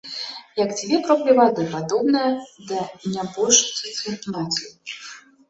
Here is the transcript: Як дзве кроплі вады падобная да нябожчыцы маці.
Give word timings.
Як 0.59 0.69
дзве 0.77 0.95
кроплі 1.07 1.35
вады 1.39 1.65
падобная 1.73 2.31
да 2.71 2.79
нябожчыцы 3.13 4.17
маці. 4.39 4.65